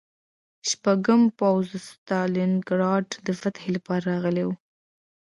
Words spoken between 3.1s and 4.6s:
د فتحې لپاره راغلی و